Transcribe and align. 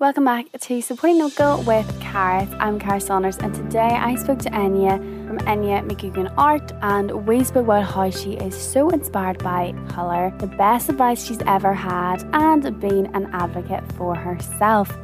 Welcome 0.00 0.26
back 0.26 0.46
to 0.60 0.80
Supporting 0.80 1.18
Local 1.18 1.60
with 1.64 2.00
Charis. 2.00 2.48
I'm 2.60 2.78
Charis 2.78 3.06
Saunders, 3.06 3.36
and 3.38 3.52
today 3.52 3.80
I 3.80 4.14
spoke 4.14 4.38
to 4.38 4.50
Eithne 4.50 5.26
from 5.26 5.38
Eithne 5.38 5.90
McGuigan 5.90 6.32
Art, 6.38 6.70
and 6.82 7.26
we 7.26 7.42
spoke 7.42 7.64
about 7.64 7.82
how 7.82 8.08
she 8.08 8.34
is 8.34 8.56
so 8.56 8.90
inspired 8.90 9.42
by 9.42 9.74
colour, 9.88 10.32
the 10.38 10.46
best 10.46 10.88
advice 10.88 11.26
she's 11.26 11.40
ever 11.48 11.74
had, 11.74 12.22
and 12.32 12.80
being 12.80 13.12
an 13.16 13.26
advocate 13.32 13.82
for 13.94 14.14
herself. 14.14 14.96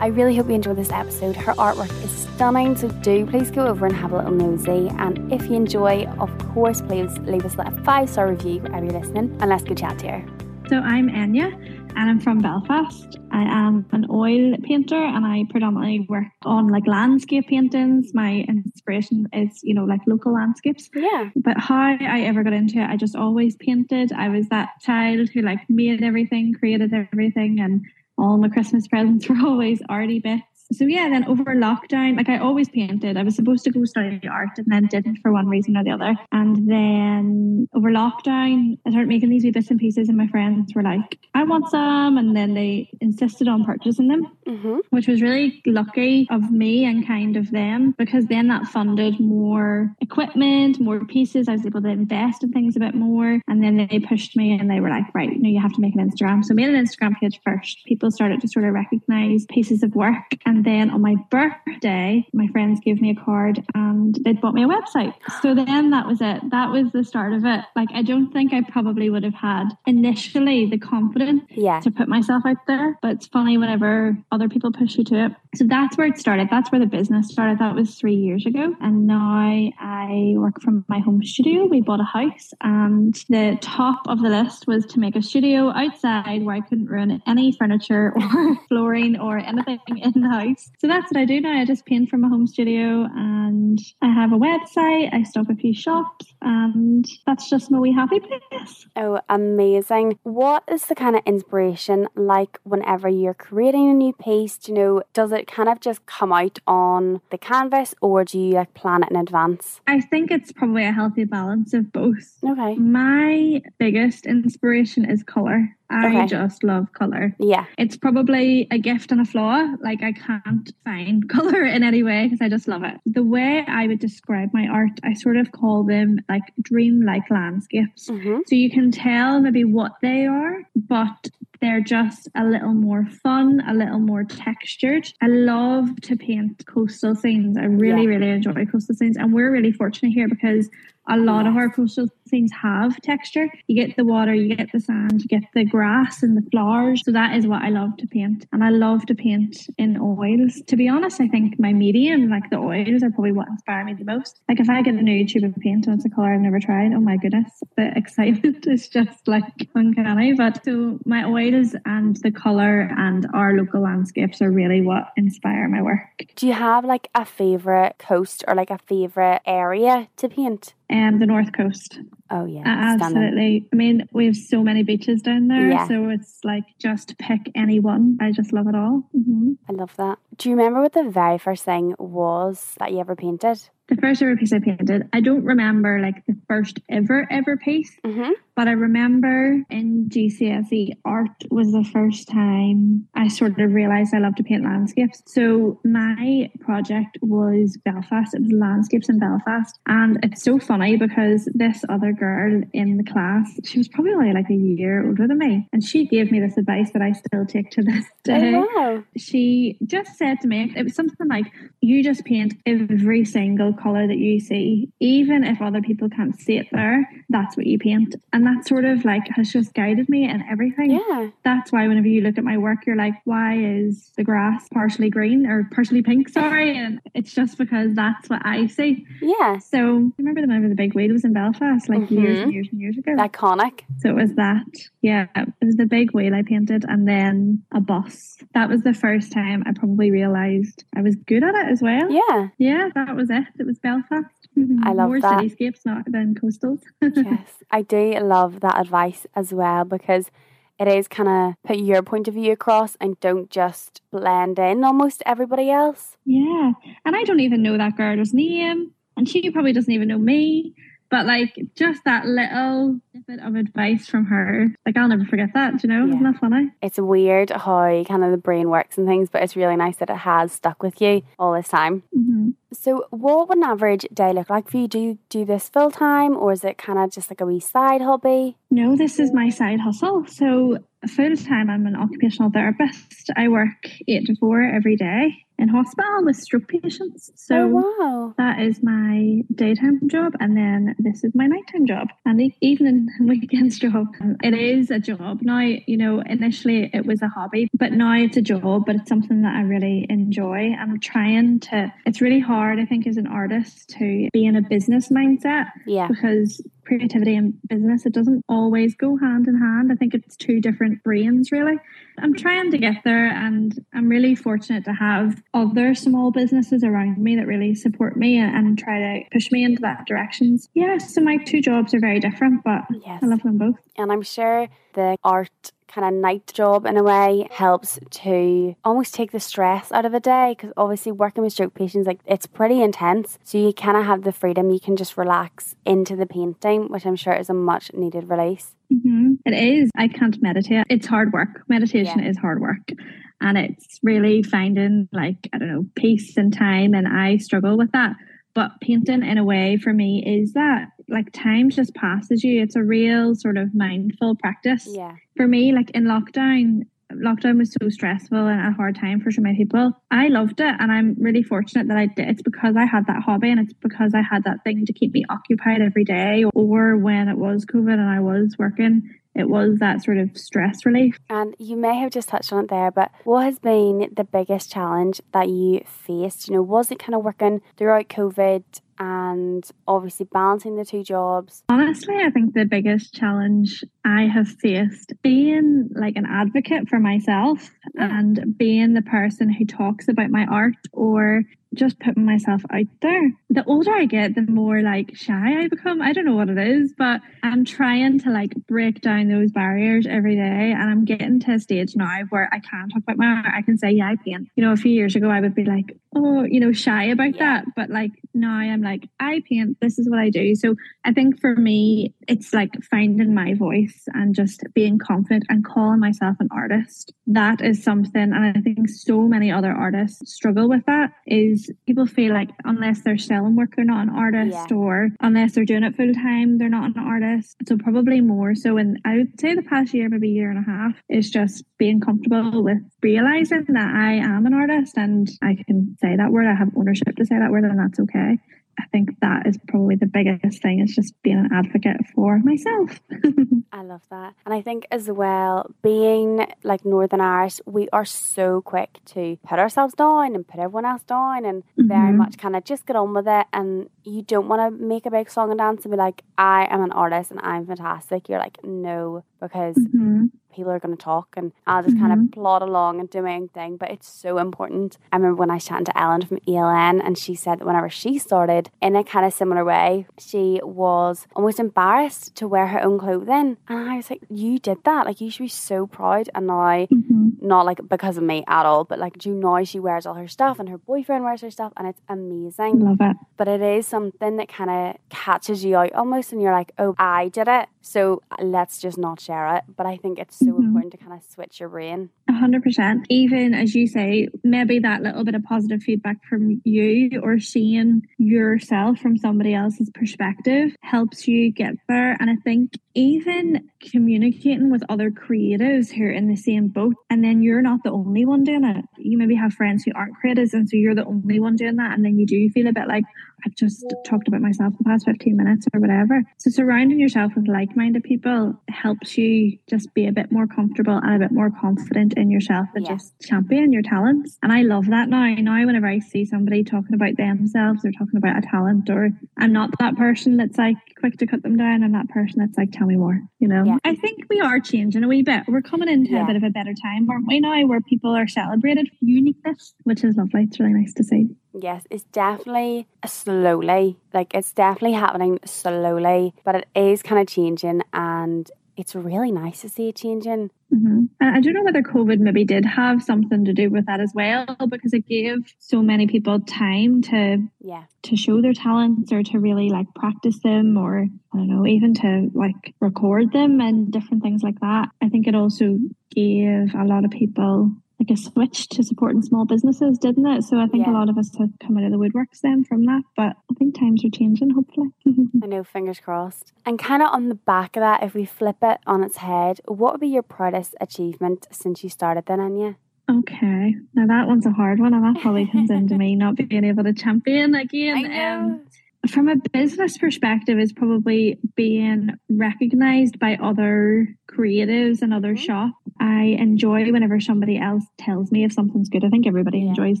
I 0.00 0.06
really 0.06 0.34
hope 0.34 0.48
you 0.48 0.54
enjoyed 0.54 0.78
this 0.78 0.92
episode. 0.92 1.36
Her 1.36 1.52
artwork 1.52 1.92
is 2.02 2.10
stunning, 2.10 2.74
so 2.74 2.88
do 2.88 3.26
please 3.26 3.50
go 3.50 3.66
over 3.66 3.84
and 3.84 3.94
have 3.94 4.12
a 4.12 4.16
little 4.16 4.32
nosy. 4.32 4.88
And 4.96 5.30
if 5.30 5.42
you 5.42 5.56
enjoy, 5.56 6.06
of 6.18 6.30
course, 6.54 6.80
please 6.80 7.18
leave 7.18 7.44
us 7.44 7.54
a 7.58 7.70
five 7.84 8.08
star 8.08 8.30
review 8.30 8.60
wherever 8.60 8.86
you're 8.86 8.98
listening, 8.98 9.36
and 9.42 9.50
let's 9.50 9.64
go 9.64 9.74
chat 9.74 9.98
to 9.98 10.08
her. 10.08 10.26
So 10.70 10.76
I'm 10.76 11.10
Eithne 11.10 11.67
and 11.98 12.08
I'm 12.08 12.20
from 12.20 12.38
Belfast. 12.38 13.18
I 13.32 13.42
am 13.42 13.84
an 13.90 14.06
oil 14.08 14.54
painter 14.62 14.94
and 14.94 15.26
I 15.26 15.44
predominantly 15.50 16.06
work 16.08 16.28
on 16.44 16.68
like 16.68 16.86
landscape 16.86 17.48
paintings. 17.48 18.14
My 18.14 18.46
inspiration 18.48 19.26
is, 19.32 19.58
you 19.64 19.74
know, 19.74 19.84
like 19.84 20.00
local 20.06 20.32
landscapes. 20.32 20.88
Yeah. 20.94 21.30
But 21.34 21.58
how 21.58 21.96
I 22.00 22.20
ever 22.20 22.44
got 22.44 22.52
into 22.52 22.78
it, 22.78 22.88
I 22.88 22.96
just 22.96 23.16
always 23.16 23.56
painted. 23.56 24.12
I 24.12 24.28
was 24.28 24.48
that 24.50 24.80
child 24.80 25.30
who 25.30 25.42
like 25.42 25.58
made 25.68 26.04
everything, 26.04 26.54
created 26.54 26.94
everything 26.94 27.58
and 27.58 27.84
all 28.16 28.38
my 28.38 28.48
Christmas 28.48 28.86
presents 28.92 29.28
were 29.28 29.36
always 29.44 29.82
arty 29.88 30.20
bits 30.20 30.42
so 30.72 30.84
yeah, 30.84 31.08
then 31.08 31.24
over 31.24 31.54
lockdown, 31.54 32.16
like 32.16 32.28
I 32.28 32.38
always 32.38 32.68
painted. 32.68 33.16
I 33.16 33.22
was 33.22 33.34
supposed 33.34 33.64
to 33.64 33.70
go 33.70 33.84
study 33.84 34.20
art 34.30 34.58
and 34.58 34.66
then 34.68 34.86
didn't 34.86 35.18
for 35.22 35.32
one 35.32 35.46
reason 35.46 35.76
or 35.76 35.84
the 35.84 35.90
other. 35.90 36.14
And 36.30 36.68
then 36.68 37.68
over 37.74 37.90
lockdown, 37.90 38.78
I 38.86 38.90
started 38.90 39.08
making 39.08 39.30
these 39.30 39.44
wee 39.44 39.50
bits 39.50 39.70
and 39.70 39.80
pieces, 39.80 40.08
and 40.08 40.18
my 40.18 40.28
friends 40.28 40.74
were 40.74 40.82
like, 40.82 41.18
"I 41.34 41.44
want 41.44 41.70
some," 41.70 42.18
and 42.18 42.36
then 42.36 42.52
they 42.54 42.90
insisted 43.00 43.48
on 43.48 43.64
purchasing 43.64 44.08
them, 44.08 44.26
mm-hmm. 44.46 44.78
which 44.90 45.08
was 45.08 45.22
really 45.22 45.62
lucky 45.64 46.26
of 46.30 46.50
me 46.50 46.84
and 46.84 47.06
kind 47.06 47.36
of 47.36 47.50
them 47.50 47.94
because 47.96 48.26
then 48.26 48.48
that 48.48 48.66
funded 48.66 49.18
more 49.18 49.94
equipment, 50.00 50.80
more 50.80 51.04
pieces. 51.06 51.48
I 51.48 51.52
was 51.52 51.64
able 51.64 51.82
to 51.82 51.88
invest 51.88 52.42
in 52.42 52.52
things 52.52 52.76
a 52.76 52.80
bit 52.80 52.94
more, 52.94 53.40
and 53.48 53.62
then 53.62 53.88
they 53.90 54.00
pushed 54.00 54.36
me 54.36 54.52
and 54.58 54.70
they 54.70 54.80
were 54.80 54.90
like, 54.90 55.14
"Right, 55.14 55.32
you 55.32 55.40
know, 55.40 55.48
you 55.48 55.60
have 55.60 55.72
to 55.72 55.80
make 55.80 55.94
an 55.94 56.10
Instagram." 56.10 56.44
So 56.44 56.52
I 56.52 56.56
made 56.56 56.68
an 56.68 56.84
Instagram 56.84 57.18
page 57.18 57.40
first. 57.42 57.84
People 57.86 58.10
started 58.10 58.42
to 58.42 58.48
sort 58.48 58.66
of 58.66 58.74
recognize 58.74 59.46
pieces 59.46 59.82
of 59.82 59.94
work 59.94 60.34
and 60.44 60.57
and 60.58 60.64
then 60.66 60.90
on 60.90 61.00
my 61.00 61.14
birthday, 61.30 62.26
my 62.32 62.48
friends 62.48 62.80
gave 62.84 63.00
me 63.00 63.10
a 63.10 63.24
card 63.24 63.64
and 63.76 64.18
they'd 64.24 64.40
bought 64.40 64.54
me 64.54 64.64
a 64.64 64.66
website. 64.66 65.14
So 65.40 65.54
then 65.54 65.90
that 65.90 66.04
was 66.04 66.20
it. 66.20 66.50
That 66.50 66.72
was 66.72 66.90
the 66.90 67.04
start 67.04 67.32
of 67.32 67.44
it. 67.44 67.60
Like, 67.76 67.90
I 67.94 68.02
don't 68.02 68.32
think 68.32 68.52
I 68.52 68.62
probably 68.68 69.08
would 69.08 69.22
have 69.22 69.34
had 69.34 69.68
initially 69.86 70.66
the 70.66 70.78
confidence 70.78 71.44
yeah. 71.50 71.78
to 71.78 71.92
put 71.92 72.08
myself 72.08 72.42
out 72.44 72.56
there. 72.66 72.98
But 73.00 73.12
it's 73.12 73.28
funny 73.28 73.56
whenever 73.56 74.18
other 74.32 74.48
people 74.48 74.72
push 74.72 74.96
you 74.96 75.04
to 75.04 75.26
it. 75.26 75.32
So 75.54 75.64
that's 75.66 75.96
where 75.96 76.06
it 76.06 76.18
started. 76.18 76.48
That's 76.50 76.70
where 76.70 76.80
the 76.80 76.86
business 76.86 77.28
started. 77.28 77.58
That 77.58 77.74
was 77.74 77.94
three 77.94 78.14
years 78.14 78.46
ago. 78.46 78.74
And 78.80 79.06
now 79.06 79.70
I 79.78 80.34
work 80.36 80.60
from 80.62 80.84
my 80.88 80.98
home 80.98 81.22
studio. 81.22 81.64
We 81.66 81.80
bought 81.80 82.00
a 82.00 82.04
house 82.04 82.52
and 82.60 83.14
the 83.28 83.58
top 83.60 84.00
of 84.06 84.22
the 84.22 84.28
list 84.28 84.66
was 84.66 84.84
to 84.86 85.00
make 85.00 85.16
a 85.16 85.22
studio 85.22 85.70
outside 85.70 86.44
where 86.44 86.56
I 86.56 86.60
couldn't 86.60 86.86
ruin 86.86 87.22
any 87.26 87.52
furniture 87.52 88.12
or 88.34 88.56
flooring 88.68 89.18
or 89.18 89.38
anything 89.38 89.80
in 89.88 90.20
the 90.20 90.28
house. 90.28 90.70
So 90.78 90.86
that's 90.86 91.10
what 91.10 91.20
I 91.20 91.24
do 91.24 91.40
now. 91.40 91.60
I 91.60 91.64
just 91.64 91.86
paint 91.86 92.08
from 92.08 92.24
a 92.24 92.28
home 92.28 92.46
studio 92.46 93.08
and 93.14 93.78
I 94.02 94.12
have 94.12 94.32
a 94.32 94.38
website. 94.38 95.12
I 95.12 95.22
stock 95.22 95.46
a 95.50 95.54
few 95.54 95.74
shops 95.74 96.26
and 96.42 97.06
that's 97.26 97.48
just 97.50 97.70
my 97.70 97.78
wee 97.78 97.92
happy 97.92 98.20
place. 98.20 98.86
Oh, 98.96 99.20
amazing. 99.28 100.18
What 100.22 100.64
is 100.70 100.86
the 100.86 100.94
kind 100.94 101.16
of 101.16 101.22
inspiration 101.26 102.08
like 102.14 102.58
whenever 102.64 103.08
you're 103.08 103.34
creating 103.34 103.90
a 103.90 103.94
new 103.94 104.12
piece? 104.12 104.58
Do 104.58 104.72
you 104.72 104.78
know, 104.78 105.02
does 105.12 105.32
it 105.32 105.46
kind 105.46 105.68
of 105.68 105.80
just 105.80 106.06
come 106.06 106.32
out 106.32 106.58
on 106.66 107.20
the 107.30 107.38
canvas 107.38 107.94
or 108.00 108.24
do 108.24 108.38
you 108.38 108.54
like 108.54 108.74
plan 108.74 109.02
it 109.02 109.10
in 109.10 109.16
advance? 109.16 109.80
I 109.86 110.00
think 110.00 110.30
it's 110.30 110.52
probably 110.52 110.84
a 110.84 110.92
healthy 110.92 111.24
balance 111.24 111.74
of 111.74 111.92
both. 111.92 112.38
Okay. 112.44 112.74
My 112.76 113.62
biggest 113.78 114.26
inspiration 114.26 115.04
is 115.04 115.22
colour. 115.22 115.76
I 115.90 116.08
okay. 116.08 116.26
just 116.26 116.62
love 116.64 116.92
color. 116.92 117.34
Yeah. 117.38 117.64
It's 117.78 117.96
probably 117.96 118.66
a 118.70 118.78
gift 118.78 119.10
and 119.10 119.20
a 119.20 119.24
flaw. 119.24 119.74
Like 119.80 120.02
I 120.02 120.12
can't 120.12 120.72
find 120.84 121.28
color 121.30 121.64
in 121.64 121.82
any 121.82 122.02
way 122.02 122.24
because 122.24 122.40
I 122.40 122.48
just 122.48 122.68
love 122.68 122.84
it. 122.84 123.00
The 123.06 123.22
way 123.22 123.64
I 123.66 123.86
would 123.86 123.98
describe 123.98 124.52
my 124.52 124.66
art, 124.66 125.00
I 125.02 125.14
sort 125.14 125.36
of 125.36 125.52
call 125.52 125.84
them 125.84 126.18
like 126.28 126.42
dream 126.60 127.04
like 127.04 127.30
landscapes. 127.30 128.08
Mm-hmm. 128.08 128.40
So 128.46 128.54
you 128.54 128.70
can 128.70 128.90
tell 128.90 129.40
maybe 129.40 129.64
what 129.64 129.92
they 130.02 130.26
are, 130.26 130.62
but 130.76 131.30
they're 131.60 131.80
just 131.80 132.28
a 132.36 132.44
little 132.44 132.74
more 132.74 133.06
fun, 133.06 133.62
a 133.66 133.74
little 133.74 133.98
more 133.98 134.24
textured. 134.24 135.08
I 135.20 135.26
love 135.26 136.00
to 136.02 136.16
paint 136.16 136.64
coastal 136.66 137.16
scenes. 137.16 137.56
I 137.56 137.64
really, 137.64 138.02
yeah. 138.02 138.08
really 138.08 138.30
enjoy 138.30 138.64
coastal 138.66 138.94
scenes. 138.94 139.16
And 139.16 139.32
we're 139.32 139.50
really 139.50 139.72
fortunate 139.72 140.12
here 140.12 140.28
because 140.28 140.68
a 141.08 141.16
lot 141.16 141.46
of 141.46 141.56
our 141.56 141.70
coastal 141.70 142.08
scenes 142.28 142.52
have 142.52 143.00
texture. 143.00 143.48
You 143.66 143.74
get 143.74 143.96
the 143.96 144.04
water, 144.04 144.34
you 144.34 144.54
get 144.54 144.70
the 144.72 144.80
sand, 144.80 145.22
you 145.22 145.28
get 145.28 145.44
the 145.54 145.64
grass 145.64 146.22
and 146.22 146.36
the 146.36 146.48
flowers. 146.50 147.02
So 147.04 147.12
that 147.12 147.36
is 147.36 147.46
what 147.46 147.62
I 147.62 147.70
love 147.70 147.96
to 147.98 148.06
paint. 148.06 148.46
And 148.52 148.62
I 148.62 148.70
love 148.70 149.06
to 149.06 149.14
paint 149.14 149.66
in 149.78 149.96
oils. 149.96 150.60
To 150.66 150.76
be 150.76 150.88
honest, 150.88 151.20
I 151.20 151.28
think 151.28 151.58
my 151.58 151.72
medium, 151.72 152.28
like 152.28 152.50
the 152.50 152.58
oils, 152.58 153.02
are 153.02 153.10
probably 153.10 153.32
what 153.32 153.48
inspire 153.48 153.84
me 153.84 153.94
the 153.94 154.04
most. 154.04 154.40
Like 154.48 154.60
if 154.60 154.68
I 154.68 154.82
get 154.82 154.94
a 154.94 155.02
new 155.02 155.26
tube 155.26 155.44
of 155.44 155.54
paint 155.56 155.86
and 155.86 155.96
it's 155.96 156.04
a 156.04 156.10
color 156.10 156.34
I've 156.34 156.40
never 156.40 156.60
tried, 156.60 156.92
oh 156.92 157.00
my 157.00 157.16
goodness, 157.16 157.50
the 157.76 157.96
excitement 157.96 158.66
is 158.66 158.88
just 158.88 159.26
like 159.26 159.68
uncanny. 159.74 160.34
But 160.34 160.64
so 160.64 160.98
my 161.06 161.24
oils 161.24 161.74
and 161.86 162.16
the 162.16 162.30
color 162.30 162.90
and 162.96 163.26
our 163.34 163.54
local 163.54 163.80
landscapes 163.80 164.42
are 164.42 164.50
really 164.50 164.82
what 164.82 165.08
inspire 165.16 165.68
my 165.68 165.82
work. 165.82 166.00
Do 166.36 166.46
you 166.46 166.52
have 166.52 166.84
like 166.84 167.08
a 167.14 167.24
favorite 167.24 167.96
coast 167.98 168.44
or 168.46 168.54
like 168.54 168.70
a 168.70 168.78
favorite 168.78 169.40
area 169.46 170.08
to 170.16 170.28
paint? 170.28 170.74
Um, 170.90 171.18
the 171.18 171.26
north 171.26 171.52
coast. 171.52 171.98
Oh 172.30 172.44
yeah, 172.44 172.60
uh, 172.60 172.94
absolutely. 173.04 173.68
I 173.72 173.76
mean, 173.76 174.08
we 174.12 174.26
have 174.26 174.36
so 174.36 174.62
many 174.62 174.82
beaches 174.82 175.22
down 175.22 175.48
there, 175.48 175.70
yeah. 175.70 175.88
so 175.88 176.08
it's 176.10 176.38
like 176.44 176.64
just 176.78 177.16
pick 177.18 177.50
any 177.54 177.80
one. 177.80 178.18
I 178.20 178.32
just 178.32 178.52
love 178.52 178.66
it 178.68 178.74
all. 178.74 179.08
Mm-hmm. 179.16 179.52
I 179.68 179.72
love 179.72 179.94
that. 179.96 180.18
Do 180.36 180.48
you 180.48 180.56
remember 180.56 180.82
what 180.82 180.92
the 180.92 181.08
very 181.08 181.38
first 181.38 181.64
thing 181.64 181.94
was 181.98 182.74
that 182.78 182.92
you 182.92 183.00
ever 183.00 183.16
painted? 183.16 183.60
the 183.88 183.96
first 183.96 184.22
ever 184.22 184.36
piece 184.36 184.52
I 184.52 184.58
painted, 184.58 185.08
I 185.12 185.20
don't 185.20 185.44
remember 185.44 185.98
like 186.00 186.24
the 186.26 186.36
first 186.46 186.78
ever 186.90 187.26
ever 187.30 187.56
piece, 187.56 187.96
mm-hmm. 188.04 188.32
but 188.54 188.68
I 188.68 188.72
remember 188.72 189.62
in 189.70 190.08
GCSE 190.10 190.92
art 191.06 191.44
was 191.50 191.72
the 191.72 191.84
first 191.84 192.28
time 192.28 193.08
I 193.14 193.28
sort 193.28 193.58
of 193.58 193.72
realized 193.72 194.14
I 194.14 194.18
love 194.18 194.34
to 194.36 194.42
paint 194.42 194.64
landscapes. 194.64 195.22
So 195.26 195.80
my 195.84 196.50
project 196.60 197.18
was 197.22 197.78
Belfast. 197.84 198.34
It 198.34 198.42
was 198.42 198.52
landscapes 198.52 199.08
in 199.08 199.18
Belfast, 199.18 199.78
and 199.86 200.18
it's 200.22 200.42
so 200.42 200.58
funny 200.58 200.96
because 200.96 201.48
this 201.54 201.82
other 201.88 202.12
girl 202.18 202.62
in 202.72 202.96
the 202.96 203.04
class, 203.04 203.58
she 203.64 203.78
was 203.78 203.88
probably 203.88 204.12
only 204.12 204.32
like 204.32 204.50
a 204.50 204.54
year 204.54 205.06
older 205.06 205.26
than 205.26 205.38
me, 205.38 205.68
and 205.72 205.82
she 205.82 206.06
gave 206.06 206.30
me 206.30 206.40
this 206.40 206.56
advice 206.56 206.90
that 206.92 207.02
I 207.02 207.12
still 207.12 207.46
take 207.46 207.70
to 207.72 207.82
this 207.82 208.04
oh, 208.04 208.20
day. 208.24 208.52
Oh, 208.54 208.68
wow. 208.74 209.04
She 209.16 209.78
just 209.86 210.16
said 210.16 210.40
to 210.42 210.48
me, 210.48 210.72
it 210.76 210.82
was 210.82 210.94
something 210.94 211.28
like, 211.28 211.46
"You 211.80 212.02
just 212.02 212.24
paint 212.24 212.54
every 212.66 213.24
single." 213.24 213.72
color 213.78 214.06
that 214.06 214.18
you 214.18 214.40
see, 214.40 214.90
even 215.00 215.44
if 215.44 215.62
other 215.62 215.80
people 215.80 216.08
can't 216.08 216.38
see 216.38 216.56
it 216.56 216.66
there, 216.72 217.08
that's 217.28 217.56
what 217.56 217.66
you 217.66 217.78
paint. 217.78 218.14
And 218.32 218.46
that 218.46 218.66
sort 218.66 218.84
of 218.84 219.04
like 219.04 219.26
has 219.28 219.52
just 219.52 219.74
guided 219.74 220.08
me 220.08 220.28
in 220.28 220.42
everything. 220.50 220.90
Yeah. 220.90 221.30
That's 221.44 221.72
why 221.72 221.86
whenever 221.88 222.08
you 222.08 222.20
look 222.20 222.38
at 222.38 222.44
my 222.44 222.58
work, 222.58 222.86
you're 222.86 222.96
like, 222.96 223.14
why 223.24 223.56
is 223.56 224.12
the 224.16 224.24
grass 224.24 224.68
partially 224.72 225.10
green 225.10 225.46
or 225.46 225.68
partially 225.72 226.02
pink? 226.02 226.28
Sorry. 226.28 226.76
And 226.76 227.00
it's 227.14 227.32
just 227.32 227.58
because 227.58 227.94
that's 227.94 228.28
what 228.28 228.44
I 228.44 228.66
see. 228.66 229.06
Yeah. 229.22 229.58
So 229.58 230.12
remember 230.18 230.46
the 230.46 230.48
of 230.58 230.68
the 230.68 230.74
big 230.74 230.94
wheel 230.94 231.12
was 231.12 231.24
in 231.24 231.32
Belfast 231.32 231.88
like 231.88 232.07
mm-hmm. 232.08 232.24
years 232.24 232.40
and 232.40 232.52
years 232.52 232.68
and 232.70 232.80
years 232.80 232.98
ago. 232.98 233.16
Iconic. 233.16 233.80
So 233.98 234.10
it 234.10 234.14
was 234.14 234.34
that. 234.34 234.66
Yeah. 235.02 235.26
It 235.36 235.64
was 235.64 235.76
the 235.76 235.86
big 235.86 236.12
wheel 236.12 236.34
I 236.34 236.42
painted 236.42 236.84
and 236.88 237.06
then 237.06 237.62
a 237.72 237.80
bus. 237.80 238.38
That 238.54 238.68
was 238.68 238.82
the 238.82 238.94
first 238.94 239.32
time 239.32 239.62
I 239.66 239.72
probably 239.72 240.10
realized 240.10 240.84
I 240.96 241.02
was 241.02 241.16
good 241.16 241.44
at 241.44 241.54
it 241.54 241.68
as 241.70 241.82
well. 241.82 242.10
Yeah. 242.10 242.48
Yeah, 242.58 242.88
that 242.94 243.16
was 243.16 243.30
it. 243.30 243.44
It 243.58 243.66
was 243.66 243.78
Belfast. 243.78 244.48
Mm-hmm. 244.56 244.86
I 244.86 244.92
love 244.92 245.08
More 245.08 245.20
that. 245.20 245.40
cityscapes 245.40 245.84
not 245.84 246.10
than 246.10 246.34
coastals. 246.34 246.82
yes, 247.02 247.62
I 247.70 247.82
do 247.82 248.18
love 248.20 248.60
that 248.60 248.80
advice 248.80 249.26
as 249.36 249.52
well 249.52 249.84
because 249.84 250.30
it 250.78 250.88
is 250.88 251.08
kind 251.08 251.28
of 251.28 251.54
put 251.64 251.78
your 251.78 252.02
point 252.02 252.28
of 252.28 252.34
view 252.34 252.52
across 252.52 252.96
and 253.00 253.18
don't 253.20 253.50
just 253.50 254.00
blend 254.10 254.58
in 254.58 254.84
almost 254.84 255.22
everybody 255.26 255.70
else. 255.70 256.16
Yeah, 256.24 256.72
and 257.04 257.16
I 257.16 257.24
don't 257.24 257.40
even 257.40 257.62
know 257.62 257.76
that 257.76 257.96
girl's 257.96 258.32
name, 258.32 258.92
and 259.16 259.28
she 259.28 259.50
probably 259.50 259.72
doesn't 259.72 259.92
even 259.92 260.08
know 260.08 260.18
me. 260.18 260.74
But 261.10 261.26
like 261.26 261.58
just 261.74 262.04
that 262.04 262.26
little 262.26 263.00
bit 263.26 263.40
of 263.40 263.54
advice 263.54 264.06
from 264.06 264.26
her, 264.26 264.66
like 264.84 264.96
I'll 264.96 265.08
never 265.08 265.24
forget 265.24 265.50
that. 265.54 265.78
Do 265.78 265.88
You 265.88 265.94
know, 265.94 266.04
yeah. 266.06 266.14
isn't 266.14 266.22
that 266.22 266.40
funny? 266.40 266.70
It's 266.82 266.98
weird 266.98 267.50
how 267.50 268.04
kind 268.04 268.24
of 268.24 268.30
the 268.30 268.36
brain 268.36 268.68
works 268.68 268.98
and 268.98 269.06
things, 269.06 269.30
but 269.30 269.42
it's 269.42 269.56
really 269.56 269.76
nice 269.76 269.96
that 269.96 270.10
it 270.10 270.16
has 270.16 270.52
stuck 270.52 270.82
with 270.82 271.00
you 271.00 271.22
all 271.38 271.54
this 271.54 271.68
time. 271.68 272.02
Mm-hmm. 272.16 272.50
So, 272.72 273.06
what 273.10 273.48
would 273.48 273.58
an 273.58 273.64
average 273.64 274.06
day 274.12 274.32
look 274.32 274.50
like 274.50 274.70
for 274.70 274.76
you? 274.76 274.88
Do 274.88 274.98
you 274.98 275.18
do 275.30 275.44
this 275.46 275.70
full 275.70 275.90
time, 275.90 276.36
or 276.36 276.52
is 276.52 276.64
it 276.64 276.76
kind 276.76 276.98
of 276.98 277.10
just 277.10 277.30
like 277.30 277.40
a 277.40 277.46
wee 277.46 277.60
side 277.60 278.02
hobby? 278.02 278.56
No, 278.70 278.94
this 278.94 279.18
is 279.18 279.32
my 279.32 279.48
side 279.48 279.80
hustle. 279.80 280.26
So 280.26 280.78
full 281.06 281.36
time, 281.36 281.70
I'm 281.70 281.86
an 281.86 281.96
occupational 281.96 282.50
therapist. 282.50 283.30
I 283.36 283.48
work 283.48 283.88
eight 284.06 284.26
to 284.26 284.36
four 284.36 284.62
every 284.62 284.96
day 284.96 285.46
in 285.58 285.68
hospital 285.68 286.24
with 286.24 286.36
stroke 286.36 286.68
patients. 286.68 287.30
So 287.34 287.56
oh, 287.56 287.94
wow. 287.98 288.34
that 288.38 288.60
is 288.60 288.82
my 288.82 289.42
daytime 289.54 290.08
job, 290.08 290.34
and 290.40 290.56
then 290.56 290.94
this 290.98 291.24
is 291.24 291.34
my 291.34 291.46
nighttime 291.46 291.86
job 291.86 292.08
and 292.24 292.38
the 292.38 292.52
evening 292.60 293.08
and 293.18 293.28
weekends 293.28 293.78
job. 293.78 294.06
Um, 294.20 294.36
it 294.42 294.54
is 294.54 294.90
a 294.90 294.98
job 294.98 295.42
now. 295.42 295.60
You 295.60 295.96
know, 295.96 296.20
initially 296.20 296.90
it 296.92 297.06
was 297.06 297.22
a 297.22 297.28
hobby, 297.28 297.68
but 297.74 297.92
now 297.92 298.14
it's 298.14 298.36
a 298.36 298.42
job. 298.42 298.84
But 298.86 298.96
it's 298.96 299.08
something 299.08 299.42
that 299.42 299.56
I 299.56 299.62
really 299.62 300.06
enjoy. 300.08 300.74
I'm 300.78 301.00
trying 301.00 301.60
to. 301.60 301.92
It's 302.06 302.20
really 302.20 302.40
hard, 302.40 302.78
I 302.78 302.84
think, 302.84 303.06
as 303.06 303.16
an 303.16 303.26
artist 303.26 303.90
to 303.98 304.28
be 304.32 304.46
in 304.46 304.56
a 304.56 304.62
business 304.62 305.08
mindset. 305.08 305.70
Yeah. 305.86 306.08
Because 306.08 306.62
creativity 306.88 307.36
and 307.36 307.54
business 307.68 308.06
it 308.06 308.14
doesn't 308.14 308.42
always 308.48 308.94
go 308.94 309.16
hand 309.18 309.46
in 309.46 309.54
hand 309.54 309.92
i 309.92 309.94
think 309.94 310.14
it's 310.14 310.36
two 310.36 310.58
different 310.58 311.02
brains 311.04 311.52
really 311.52 311.76
i'm 312.18 312.34
trying 312.34 312.70
to 312.70 312.78
get 312.78 312.96
there 313.04 313.28
and 313.28 313.84
i'm 313.94 314.08
really 314.08 314.34
fortunate 314.34 314.84
to 314.84 314.92
have 314.92 315.40
other 315.54 315.94
small 315.94 316.30
businesses 316.30 316.84
around 316.84 317.18
me 317.18 317.36
that 317.36 317.46
really 317.46 317.74
support 317.74 318.16
me 318.16 318.38
and, 318.38 318.54
and 318.54 318.78
try 318.78 318.98
to 318.98 319.20
push 319.32 319.50
me 319.50 319.64
into 319.64 319.80
that 319.80 320.06
directions 320.06 320.68
yeah 320.74 320.98
so 320.98 321.20
my 321.20 321.36
two 321.38 321.60
jobs 321.60 321.94
are 321.94 322.00
very 322.00 322.20
different 322.20 322.62
but 322.64 322.82
yes. 323.06 323.22
i 323.22 323.26
love 323.26 323.42
them 323.42 323.58
both. 323.58 323.76
And 323.96 324.12
i'm 324.12 324.22
sure 324.22 324.68
the 324.94 325.16
art 325.24 325.72
kind 325.88 326.06
of 326.06 326.20
night 326.20 326.52
job 326.54 326.86
in 326.86 326.96
a 326.96 327.02
way 327.02 327.48
helps 327.50 327.98
to 328.10 328.74
almost 328.84 329.14
take 329.14 329.32
the 329.32 329.40
stress 329.40 329.90
out 329.90 330.04
of 330.04 330.14
a 330.14 330.20
day 330.20 330.54
because 330.56 330.72
obviously 330.76 331.10
working 331.10 331.42
with 331.42 331.52
stroke 331.52 331.74
patients 331.74 332.06
like 332.06 332.20
it's 332.26 332.46
pretty 332.46 332.82
intense. 332.82 333.38
So 333.42 333.58
you 333.58 333.72
kind 333.72 333.96
of 333.96 334.04
have 334.04 334.22
the 334.22 334.32
freedom 334.32 334.70
you 334.70 334.80
can 334.80 334.96
just 334.96 335.16
relax 335.16 335.74
into 335.84 336.14
the 336.14 336.26
painting 336.26 336.90
which 336.90 337.06
i'm 337.06 337.16
sure 337.16 337.32
is 337.32 337.48
a 337.48 337.54
much 337.54 337.90
needed 337.94 338.28
release. 338.28 338.74
Mm-hmm. 338.92 339.34
it 339.44 339.54
is. 339.54 339.90
I 339.96 340.08
can't 340.08 340.40
meditate. 340.40 340.84
It's 340.88 341.06
hard 341.06 341.32
work. 341.32 341.62
Meditation 341.68 342.20
yeah. 342.20 342.28
is 342.28 342.38
hard 342.38 342.60
work 342.60 342.90
and 343.40 343.56
it's 343.58 343.98
really 344.02 344.42
finding 344.42 345.08
like 345.12 345.48
i 345.52 345.58
don't 345.58 345.68
know 345.68 345.86
peace 345.94 346.36
and 346.36 346.52
time 346.52 346.94
and 346.94 347.06
i 347.08 347.36
struggle 347.36 347.76
with 347.76 347.92
that 347.92 348.16
but 348.54 348.80
painting 348.80 349.22
in 349.22 349.38
a 349.38 349.44
way 349.44 349.76
for 349.76 349.92
me 349.92 350.24
is 350.26 350.54
that 350.54 350.88
like 351.08 351.32
time 351.32 351.70
just 351.70 351.94
passes 351.94 352.42
you. 352.42 352.60
It's 352.60 352.74
a 352.74 352.82
real 352.82 353.36
sort 353.36 353.56
of 353.56 353.74
mindful 353.74 354.34
practice. 354.34 354.88
Yeah. 354.90 355.14
For 355.36 355.46
me, 355.46 355.72
like 355.72 355.90
in 355.90 356.04
lockdown, 356.04 356.82
lockdown 357.12 357.58
was 357.58 357.72
so 357.80 357.88
stressful 357.88 358.36
and 358.36 358.60
a 358.60 358.72
hard 358.72 358.96
time 358.96 359.20
for 359.20 359.30
so 359.30 359.40
many 359.40 359.56
people. 359.56 359.92
I 360.10 360.28
loved 360.28 360.60
it 360.60 360.74
and 360.78 360.90
I'm 360.90 361.14
really 361.18 361.42
fortunate 361.42 361.88
that 361.88 361.96
I 361.96 362.06
did. 362.06 362.28
It's 362.28 362.42
because 362.42 362.76
I 362.76 362.84
had 362.84 363.06
that 363.06 363.22
hobby 363.22 363.50
and 363.50 363.60
it's 363.60 363.74
because 363.74 364.12
I 364.14 364.22
had 364.22 364.44
that 364.44 364.64
thing 364.64 364.84
to 364.84 364.92
keep 364.92 365.12
me 365.12 365.24
occupied 365.30 365.80
every 365.80 366.04
day 366.04 366.44
or 366.54 366.96
when 366.96 367.28
it 367.28 367.38
was 367.38 367.64
COVID 367.64 367.94
and 367.94 368.10
I 368.10 368.20
was 368.20 368.56
working 368.58 369.08
it 369.38 369.48
was 369.48 369.78
that 369.78 370.02
sort 370.02 370.18
of 370.18 370.36
stress 370.36 370.84
relief. 370.84 371.18
And 371.30 371.54
you 371.58 371.76
may 371.76 371.96
have 371.98 372.10
just 372.10 372.28
touched 372.28 372.52
on 372.52 372.64
it 372.64 372.70
there, 372.70 372.90
but 372.90 373.10
what 373.24 373.44
has 373.44 373.58
been 373.58 374.10
the 374.14 374.24
biggest 374.24 374.70
challenge 374.70 375.20
that 375.32 375.48
you 375.48 375.82
faced? 375.86 376.48
You 376.48 376.54
know, 376.54 376.62
was 376.62 376.90
it 376.90 376.98
kind 376.98 377.14
of 377.14 377.22
working 377.22 377.62
throughout 377.76 378.08
COVID 378.08 378.64
and 378.98 379.70
obviously 379.86 380.26
balancing 380.32 380.76
the 380.76 380.84
two 380.84 381.04
jobs? 381.04 381.62
Honestly, 381.68 382.16
I 382.16 382.30
think 382.30 382.54
the 382.54 382.64
biggest 382.64 383.14
challenge 383.14 383.84
I 384.04 384.22
have 384.22 384.48
faced 384.48 385.12
being 385.22 385.90
like 385.94 386.16
an 386.16 386.26
advocate 386.26 386.88
for 386.88 386.98
myself 386.98 387.70
yeah. 387.94 388.18
and 388.18 388.56
being 388.58 388.94
the 388.94 389.02
person 389.02 389.50
who 389.50 389.64
talks 389.64 390.08
about 390.08 390.30
my 390.30 390.46
art 390.50 390.74
or 390.92 391.42
just 391.74 391.98
putting 392.00 392.24
myself 392.24 392.62
out 392.70 392.86
there. 393.02 393.32
The 393.50 393.64
older 393.64 393.92
I 393.92 394.06
get, 394.06 394.34
the 394.34 394.42
more 394.42 394.80
like 394.80 395.14
shy 395.14 395.62
I 395.62 395.68
become. 395.68 396.00
I 396.00 396.12
don't 396.12 396.24
know 396.24 396.34
what 396.34 396.48
it 396.48 396.58
is, 396.58 396.94
but 396.96 397.20
I'm 397.42 397.64
trying 397.64 398.18
to 398.20 398.30
like 398.30 398.54
break 398.66 399.00
down 399.00 399.28
those 399.28 399.52
barriers 399.52 400.06
every 400.08 400.36
day. 400.36 400.72
And 400.72 400.90
I'm 400.90 401.04
getting 401.04 401.40
to 401.40 401.52
a 401.52 401.58
stage 401.58 401.94
now 401.94 402.20
where 402.30 402.48
I 402.52 402.60
can 402.60 402.88
talk 402.88 403.02
about 403.02 403.18
my 403.18 403.26
art. 403.26 403.54
I 403.54 403.62
can 403.62 403.78
say, 403.78 403.90
yeah, 403.90 404.08
I 404.10 404.16
paint. 404.24 404.48
You 404.56 404.64
know, 404.64 404.72
a 404.72 404.76
few 404.76 404.92
years 404.92 405.14
ago, 405.14 405.30
I 405.30 405.40
would 405.40 405.54
be 405.54 405.64
like, 405.64 405.96
oh, 406.16 406.44
you 406.44 406.60
know, 406.60 406.72
shy 406.72 407.04
about 407.04 407.36
yeah. 407.36 407.62
that. 407.62 407.64
But 407.76 407.90
like 407.90 408.12
now 408.34 408.54
I'm 408.54 408.82
like, 408.82 409.08
I 409.20 409.42
paint. 409.48 409.76
This 409.80 409.98
is 409.98 410.08
what 410.08 410.18
I 410.18 410.30
do. 410.30 410.54
So 410.54 410.74
I 411.04 411.12
think 411.12 411.40
for 411.40 411.54
me, 411.54 412.14
it's 412.26 412.52
like 412.52 412.82
finding 412.90 413.34
my 413.34 413.54
voice 413.54 414.04
and 414.14 414.34
just 414.34 414.62
being 414.74 414.98
confident 414.98 415.44
and 415.48 415.64
calling 415.64 416.00
myself 416.00 416.36
an 416.40 416.48
artist. 416.50 417.12
That 417.26 417.60
is 417.60 417.82
something. 417.82 418.22
And 418.22 418.56
I 418.56 418.60
think 418.60 418.88
so 418.88 419.22
many 419.22 419.50
other 419.50 419.72
artists 419.72 420.32
struggle 420.32 420.68
with 420.68 420.84
that 420.86 421.12
is 421.26 421.57
people 421.86 422.06
feel 422.06 422.32
like 422.32 422.50
unless 422.64 423.02
they're 423.02 423.18
selling 423.18 423.56
work, 423.56 423.74
they're 423.76 423.84
not 423.84 424.08
an 424.08 424.14
artist, 424.14 424.70
yeah. 424.70 424.76
or 424.76 425.08
unless 425.20 425.54
they're 425.54 425.64
doing 425.64 425.84
it 425.84 425.96
full 425.96 426.12
time, 426.12 426.58
they're 426.58 426.68
not 426.68 426.96
an 426.96 427.02
artist. 427.02 427.56
So 427.66 427.76
probably 427.76 428.20
more 428.20 428.54
so. 428.54 428.76
And 428.76 428.98
I 429.04 429.18
would 429.18 429.40
say 429.40 429.54
the 429.54 429.62
past 429.62 429.94
year, 429.94 430.08
maybe 430.08 430.28
year 430.28 430.50
and 430.50 430.58
a 430.58 430.70
half, 430.70 430.94
is 431.08 431.30
just 431.30 431.64
being 431.78 432.00
comfortable 432.00 432.62
with 432.62 432.78
realizing 433.02 433.64
that 433.68 433.94
I 433.94 434.14
am 434.14 434.46
an 434.46 434.54
artist 434.54 434.96
and 434.96 435.28
I 435.42 435.56
can 435.66 435.96
say 436.00 436.16
that 436.16 436.30
word. 436.30 436.46
I 436.46 436.54
have 436.54 436.70
ownership 436.76 437.16
to 437.16 437.24
say 437.24 437.38
that 437.38 437.50
word, 437.50 437.64
and 437.64 437.78
that's 437.78 438.00
okay. 438.00 438.38
I 438.78 438.86
think 438.92 439.10
that 439.20 439.46
is 439.46 439.58
probably 439.66 439.96
the 439.96 440.06
biggest 440.06 440.62
thing 440.62 440.80
is 440.80 440.94
just 440.94 441.20
being 441.22 441.38
an 441.38 441.50
advocate 441.52 441.96
for 442.14 442.38
myself. 442.38 443.00
I 443.72 443.82
love 443.82 444.02
that. 444.10 444.34
And 444.44 444.54
I 444.54 444.62
think 444.62 444.86
as 444.90 445.08
well, 445.08 445.70
being 445.82 446.46
like 446.62 446.84
Northern 446.84 447.20
Irish, 447.20 447.60
we 447.66 447.88
are 447.90 448.04
so 448.04 448.62
quick 448.62 448.98
to 449.06 449.38
put 449.46 449.58
ourselves 449.58 449.94
down 449.94 450.34
and 450.34 450.46
put 450.46 450.60
everyone 450.60 450.84
else 450.84 451.02
down 451.02 451.44
and 451.44 451.62
mm-hmm. 451.62 451.88
very 451.88 452.12
much 452.12 452.38
kind 452.38 452.56
of 452.56 452.64
just 452.64 452.86
get 452.86 452.96
on 452.96 453.14
with 453.14 453.28
it. 453.28 453.46
And 453.52 453.90
you 454.04 454.22
don't 454.22 454.48
want 454.48 454.62
to 454.62 454.84
make 454.84 455.06
a 455.06 455.10
big 455.10 455.30
song 455.30 455.50
and 455.50 455.58
dance 455.58 455.84
and 455.84 455.92
be 455.92 455.98
like, 455.98 456.22
I 456.36 456.66
am 456.70 456.82
an 456.82 456.92
artist 456.92 457.30
and 457.30 457.40
I'm 457.42 457.66
fantastic. 457.66 458.28
You're 458.28 458.38
like, 458.38 458.58
no, 458.64 459.24
because 459.40 459.76
mm-hmm 459.76 460.26
people 460.58 460.72
are 460.72 460.78
going 460.78 460.96
to 460.96 461.02
talk 461.02 461.34
and 461.36 461.52
I'll 461.66 461.82
just 461.82 461.96
mm-hmm. 461.96 462.06
kind 462.06 462.26
of 462.26 462.32
plod 462.32 462.62
along 462.62 463.00
and 463.00 463.08
do 463.08 463.22
my 463.22 463.34
own 463.34 463.48
thing. 463.48 463.76
But 463.76 463.90
it's 463.90 464.08
so 464.08 464.38
important. 464.38 464.98
I 465.12 465.16
remember 465.16 465.36
when 465.36 465.50
I 465.50 465.54
was 465.54 465.64
chatting 465.64 465.86
to 465.86 465.98
Ellen 465.98 466.22
from 466.22 466.38
ELN 466.40 467.00
and 467.04 467.16
she 467.16 467.34
said 467.34 467.60
that 467.60 467.66
whenever 467.66 467.88
she 467.88 468.18
started 468.18 468.70
in 468.82 468.96
a 468.96 469.04
kind 469.04 469.24
of 469.24 469.32
similar 469.32 469.64
way, 469.64 470.06
she 470.18 470.60
was 470.62 471.26
almost 471.34 471.60
embarrassed 471.60 472.34
to 472.36 472.48
wear 472.48 472.66
her 472.66 472.82
own 472.82 472.98
clothing. 472.98 473.56
And 473.68 473.90
I 473.90 473.96
was 473.96 474.10
like, 474.10 474.22
you 474.28 474.58
did 474.58 474.84
that. 474.84 475.06
Like, 475.06 475.20
you 475.20 475.30
should 475.30 475.44
be 475.44 475.48
so 475.48 475.86
proud. 475.86 476.28
And 476.34 476.46
now, 476.46 476.86
mm-hmm. 476.86 477.28
not 477.40 477.64
like 477.64 477.80
because 477.88 478.16
of 478.16 478.24
me 478.24 478.44
at 478.46 478.66
all, 478.66 478.84
but 478.84 478.98
like, 478.98 479.18
do 479.18 479.30
you 479.30 479.34
know 479.34 479.64
she 479.64 479.78
wears 479.78 480.06
all 480.06 480.14
her 480.14 480.28
stuff 480.28 480.58
and 480.58 480.68
her 480.68 480.78
boyfriend 480.78 481.24
wears 481.24 481.40
her 481.42 481.50
stuff 481.50 481.72
and 481.76 481.86
it's 481.88 482.00
amazing. 482.08 482.80
Love 482.80 482.98
it. 483.00 483.16
But 483.36 483.48
it 483.48 483.60
is 483.60 483.86
something 483.86 484.36
that 484.36 484.48
kind 484.48 484.70
of 484.70 484.96
catches 485.10 485.64
you 485.64 485.76
out 485.76 485.92
almost 485.92 486.32
and 486.32 486.42
you're 486.42 486.52
like, 486.52 486.72
oh, 486.78 486.94
I 486.98 487.28
did 487.28 487.48
it. 487.48 487.68
So 487.88 488.20
let's 488.38 488.80
just 488.80 488.98
not 488.98 489.18
share 489.18 489.56
it. 489.56 489.64
But 489.74 489.86
I 489.86 489.96
think 489.96 490.18
it's 490.18 490.38
so 490.38 490.46
mm-hmm. 490.46 490.66
important 490.66 490.92
to 490.92 490.98
kind 490.98 491.14
of 491.14 491.22
switch 491.22 491.58
your 491.58 491.70
brain. 491.70 492.10
A 492.28 492.34
hundred 492.34 492.62
percent. 492.62 493.06
Even 493.08 493.54
as 493.54 493.74
you 493.74 493.86
say, 493.86 494.28
maybe 494.44 494.78
that 494.80 495.00
little 495.00 495.24
bit 495.24 495.34
of 495.34 495.42
positive 495.42 495.82
feedback 495.82 496.22
from 496.24 496.60
you 496.64 497.20
or 497.22 497.38
seeing 497.40 498.02
yourself 498.18 498.98
from 498.98 499.16
somebody 499.16 499.54
else's 499.54 499.90
perspective 499.94 500.76
helps 500.82 501.26
you 501.26 501.50
get 501.50 501.76
there. 501.88 502.14
And 502.20 502.28
I 502.28 502.36
think 502.36 502.72
even 502.98 503.70
communicating 503.80 504.70
with 504.70 504.82
other 504.88 505.08
creatives 505.12 505.92
who 505.92 506.02
are 506.02 506.10
in 506.10 506.26
the 506.26 506.34
same 506.34 506.66
boat, 506.66 506.94
and 507.08 507.22
then 507.22 507.42
you're 507.42 507.62
not 507.62 507.80
the 507.84 507.92
only 507.92 508.24
one 508.24 508.42
doing 508.42 508.64
it. 508.64 508.84
You 508.96 509.16
maybe 509.16 509.36
have 509.36 509.54
friends 509.54 509.84
who 509.84 509.92
aren't 509.94 510.16
creatives, 510.22 510.52
and 510.52 510.68
so 510.68 510.76
you're 510.76 510.96
the 510.96 511.04
only 511.04 511.38
one 511.38 511.54
doing 511.54 511.76
that. 511.76 511.92
And 511.92 512.04
then 512.04 512.18
you 512.18 512.26
do 512.26 512.50
feel 512.50 512.66
a 512.66 512.72
bit 512.72 512.88
like, 512.88 513.04
I've 513.46 513.54
just 513.54 513.84
talked 514.04 514.26
about 514.26 514.40
myself 514.40 514.74
the 514.76 514.84
past 514.84 515.04
15 515.04 515.36
minutes 515.36 515.66
or 515.72 515.78
whatever. 515.78 516.24
So 516.38 516.50
surrounding 516.50 516.98
yourself 516.98 517.32
with 517.36 517.46
like-minded 517.46 518.02
people 518.02 518.60
helps 518.68 519.16
you 519.16 519.58
just 519.70 519.94
be 519.94 520.08
a 520.08 520.12
bit 520.12 520.32
more 520.32 520.48
comfortable 520.48 520.96
and 520.96 521.14
a 521.14 521.18
bit 521.20 521.32
more 521.32 521.50
confident 521.50 522.14
in 522.16 522.30
yourself 522.30 522.66
and 522.74 522.84
yeah. 522.84 522.94
just 522.94 523.14
champion 523.20 523.72
your 523.72 523.82
talents. 523.82 524.38
And 524.42 524.52
I 524.52 524.62
love 524.62 524.86
that 524.86 525.08
now. 525.08 525.34
Now 525.34 525.64
whenever 525.64 525.86
I 525.86 526.00
see 526.00 526.24
somebody 526.24 526.64
talking 526.64 526.94
about 526.94 527.16
themselves 527.16 527.84
or 527.84 527.92
talking 527.92 528.16
about 528.16 528.38
a 528.38 528.40
talent 528.40 528.90
or 528.90 529.10
I'm 529.38 529.52
not 529.52 529.70
that 529.78 529.96
person 529.96 530.36
that's 530.36 530.58
like 530.58 530.76
quick 530.98 531.16
to 531.18 531.26
cut 531.26 531.44
them 531.44 531.56
down. 531.56 531.84
I'm 531.84 531.92
that 531.92 532.08
person 532.08 532.40
that's 532.40 532.58
like, 532.58 532.72
me 532.88 532.96
more, 532.96 533.20
you 533.38 533.48
know? 533.48 533.64
Yeah. 533.64 533.76
I 533.84 533.94
think 533.94 534.24
we 534.28 534.40
are 534.40 534.60
changing 534.60 535.04
a 535.04 535.08
wee 535.08 535.22
bit. 535.22 535.44
We're 535.46 535.62
coming 535.62 535.88
into 535.88 536.12
yeah. 536.12 536.24
a 536.24 536.26
bit 536.26 536.36
of 536.36 536.42
a 536.42 536.50
better 536.50 536.74
time, 536.74 537.08
aren't 537.08 537.26
we 537.28 537.40
now, 537.40 537.66
where 537.66 537.80
people 537.80 538.14
are 538.14 538.26
celebrated 538.26 538.88
for 538.88 539.04
uniqueness, 539.04 539.74
which 539.84 540.04
is 540.04 540.16
lovely. 540.16 540.44
It's 540.44 540.58
really 540.58 540.72
nice 540.72 540.94
to 540.94 541.04
see. 541.04 541.28
Yes, 541.54 541.84
it's 541.90 542.04
definitely 542.04 542.86
slowly, 543.06 543.98
like 544.12 544.34
it's 544.34 544.52
definitely 544.52 544.92
happening 544.92 545.38
slowly, 545.44 546.34
but 546.44 546.54
it 546.54 546.68
is 546.74 547.02
kind 547.02 547.20
of 547.20 547.26
changing 547.26 547.82
and 547.92 548.50
it's 548.78 548.94
really 548.94 549.32
nice 549.32 549.62
to 549.62 549.68
see 549.68 549.88
it 549.88 549.96
changing. 549.96 550.50
Mm-hmm. 550.72 551.04
I 551.20 551.40
don't 551.40 551.54
know 551.54 551.64
whether 551.64 551.82
COVID 551.82 552.18
maybe 552.18 552.44
did 552.44 552.64
have 552.64 553.02
something 553.02 553.44
to 553.46 553.52
do 553.52 553.70
with 553.70 553.86
that 553.86 554.00
as 554.00 554.12
well, 554.14 554.46
because 554.68 554.92
it 554.92 555.06
gave 555.06 555.38
so 555.58 555.82
many 555.82 556.06
people 556.06 556.40
time 556.40 557.02
to 557.02 557.38
yeah 557.60 557.84
to 558.02 558.16
show 558.16 558.40
their 558.40 558.52
talents 558.52 559.12
or 559.12 559.22
to 559.22 559.38
really 559.38 559.70
like 559.70 559.86
practice 559.94 560.38
them, 560.40 560.76
or 560.76 561.06
I 561.32 561.36
don't 561.36 561.48
know, 561.48 561.66
even 561.66 561.94
to 561.94 562.30
like 562.34 562.74
record 562.80 563.32
them 563.32 563.60
and 563.60 563.90
different 563.90 564.22
things 564.22 564.42
like 564.42 564.60
that. 564.60 564.88
I 565.02 565.08
think 565.08 565.26
it 565.26 565.34
also 565.34 565.78
gave 566.10 566.74
a 566.74 566.84
lot 566.84 567.04
of 567.04 567.10
people 567.10 567.72
like 567.98 568.10
a 568.10 568.16
switch 568.16 568.68
to 568.68 568.82
supporting 568.82 569.22
small 569.22 569.44
businesses, 569.44 569.98
didn't 569.98 570.26
it? 570.26 570.44
So 570.44 570.58
I 570.58 570.66
think 570.66 570.86
yeah. 570.86 570.92
a 570.92 570.94
lot 570.94 571.08
of 571.08 571.18
us 571.18 571.30
have 571.38 571.50
come 571.60 571.76
out 571.76 571.84
of 571.84 571.90
the 571.90 571.98
woodworks 571.98 572.40
then 572.42 572.64
from 572.64 572.84
that. 572.86 573.02
But 573.16 573.36
I 573.50 573.54
think 573.58 573.78
times 573.78 574.04
are 574.04 574.10
changing, 574.10 574.50
hopefully. 574.50 574.90
I 575.42 575.46
know, 575.46 575.64
fingers 575.64 576.00
crossed. 576.00 576.52
And 576.64 576.78
kind 576.78 577.02
of 577.02 577.08
on 577.08 577.28
the 577.28 577.34
back 577.34 577.76
of 577.76 577.80
that, 577.80 578.02
if 578.02 578.14
we 578.14 578.24
flip 578.24 578.58
it 578.62 578.78
on 578.86 579.02
its 579.02 579.18
head, 579.18 579.60
what 579.66 579.92
would 579.92 580.00
be 580.00 580.08
your 580.08 580.22
proudest 580.22 580.74
achievement 580.80 581.48
since 581.50 581.82
you 581.82 581.90
started 581.90 582.26
then, 582.26 582.38
Eithne? 582.38 582.76
Okay, 583.10 583.74
now 583.94 584.06
that 584.06 584.26
one's 584.26 584.44
a 584.44 584.50
hard 584.50 584.78
one, 584.78 584.92
and 584.92 585.02
that 585.02 585.22
probably 585.22 585.46
comes 585.46 585.70
into 585.70 585.94
me 585.98 586.14
not 586.14 586.36
being 586.36 586.64
able 586.64 586.84
to 586.84 586.92
champion 586.92 587.54
again. 587.54 588.04
Um, 588.04 588.60
from 589.06 589.28
a 589.28 589.36
business 589.52 589.96
perspective, 589.96 590.58
is 590.58 590.72
probably 590.72 591.38
being 591.54 592.10
recognized 592.28 593.18
by 593.18 593.38
other 593.42 594.08
creatives 594.30 595.02
and 595.02 595.14
other 595.14 595.34
mm-hmm. 595.34 595.44
shops. 595.44 595.74
I 596.00 596.36
enjoy 596.38 596.90
whenever 596.90 597.20
somebody 597.20 597.58
else 597.58 597.84
tells 597.98 598.30
me 598.30 598.44
if 598.44 598.52
something's 598.52 598.88
good. 598.88 599.04
I 599.04 599.08
think 599.08 599.26
everybody 599.26 599.60
yeah. 599.60 599.68
enjoys 599.68 600.00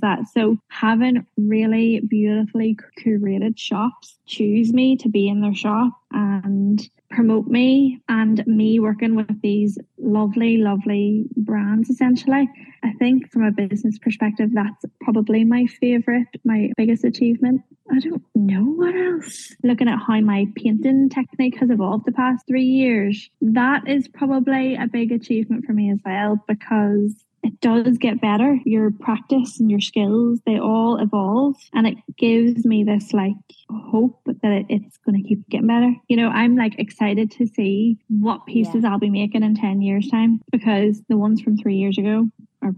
that. 0.00 0.20
So 0.32 0.56
having 0.68 1.26
really 1.36 2.00
beautifully 2.08 2.76
curated 3.00 3.58
shops 3.58 4.18
choose 4.26 4.72
me 4.72 4.96
to 4.98 5.08
be 5.08 5.28
in 5.28 5.40
their 5.40 5.54
shop 5.54 5.92
and 6.12 6.88
promote 7.10 7.46
me 7.46 8.00
and 8.08 8.46
me 8.46 8.78
working 8.78 9.14
with 9.14 9.40
these 9.42 9.78
lovely, 9.98 10.58
lovely 10.58 11.24
brands 11.36 11.90
essentially. 11.90 12.48
I 12.84 12.92
think 12.94 13.30
from 13.32 13.42
a 13.42 13.50
business 13.50 13.98
perspective, 13.98 14.50
that's 14.52 14.84
probably 15.00 15.44
my 15.44 15.66
favorite, 15.66 16.28
my 16.44 16.70
biggest 16.76 17.04
achievement. 17.04 17.62
I 17.90 18.00
don't 18.00 18.22
know 18.34 18.64
what 18.64 18.94
else. 18.94 19.54
Looking 19.62 19.88
at 19.88 19.98
how 20.06 20.20
my 20.20 20.46
painting 20.54 21.08
technique 21.08 21.58
has 21.58 21.70
evolved 21.70 22.04
the 22.06 22.12
past 22.12 22.46
three 22.46 22.64
years, 22.64 23.30
that 23.40 23.88
is 23.88 24.08
probably 24.08 24.74
a 24.74 24.86
big 24.86 25.12
achievement 25.12 25.64
for 25.64 25.72
me 25.72 25.90
as 25.90 26.00
well 26.04 26.42
because 26.46 27.24
it 27.42 27.60
does 27.60 27.98
get 27.98 28.20
better. 28.20 28.58
Your 28.64 28.90
practice 28.90 29.60
and 29.60 29.70
your 29.70 29.80
skills, 29.80 30.40
they 30.44 30.58
all 30.58 30.98
evolve. 30.98 31.56
And 31.72 31.86
it 31.86 31.98
gives 32.16 32.64
me 32.64 32.84
this 32.84 33.12
like 33.12 33.34
hope 33.70 34.20
that 34.26 34.64
it's 34.68 34.98
going 34.98 35.22
to 35.22 35.28
keep 35.28 35.48
getting 35.48 35.68
better. 35.68 35.92
You 36.08 36.16
know, 36.16 36.28
I'm 36.28 36.56
like 36.56 36.78
excited 36.78 37.30
to 37.32 37.46
see 37.46 37.98
what 38.08 38.46
pieces 38.46 38.82
yeah. 38.82 38.90
I'll 38.90 38.98
be 38.98 39.10
making 39.10 39.42
in 39.42 39.54
10 39.54 39.82
years' 39.82 40.08
time 40.08 40.40
because 40.50 41.00
the 41.08 41.16
ones 41.16 41.40
from 41.40 41.56
three 41.56 41.76
years 41.76 41.96
ago 41.98 42.28